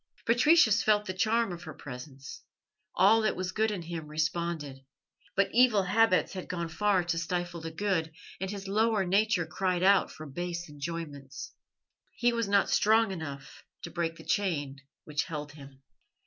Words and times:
Patricius 0.25 0.81
felt 0.81 1.05
the 1.05 1.13
charm 1.13 1.51
of 1.51 1.61
her 1.61 1.75
presence; 1.75 2.41
all 2.95 3.21
that 3.21 3.35
was 3.35 3.51
good 3.51 3.69
in 3.69 3.83
him 3.83 4.07
responded; 4.07 4.83
but 5.35 5.47
evil 5.53 5.83
habits 5.83 6.33
had 6.33 6.47
gone 6.49 6.69
far 6.69 7.03
to 7.03 7.19
stifle 7.19 7.61
the 7.61 7.69
good, 7.69 8.11
and 8.39 8.49
his 8.49 8.67
lower 8.67 9.05
nature 9.05 9.45
cried 9.45 9.83
out 9.83 10.09
for 10.09 10.25
base 10.25 10.67
enjoyments. 10.67 11.51
He 12.15 12.33
was 12.33 12.47
not 12.47 12.67
strong 12.71 13.11
enough 13.11 13.63
to 13.83 13.91
break 13.91 14.15
the 14.15 14.23
chain 14.25 14.77
which 15.03 15.25
held 15.25 15.51
him. 15.51 15.83